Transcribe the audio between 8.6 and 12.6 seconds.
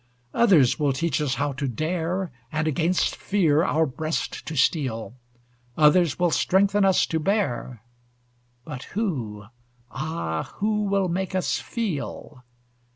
But who, ah! who, will make us feel?